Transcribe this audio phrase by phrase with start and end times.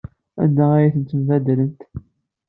[0.43, 1.79] Anda ay tent-tembaddalemt?